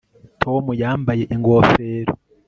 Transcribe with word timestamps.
tom 0.41 0.63
yambaye 0.81 1.23
ingofero 1.35 2.13